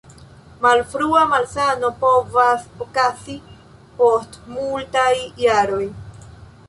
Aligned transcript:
Malfrua 0.63 1.19
malsano 1.33 1.91
povas 2.05 2.65
okazi 2.87 3.35
post 4.01 4.41
multaj 4.57 5.13
jaroj. 5.47 5.85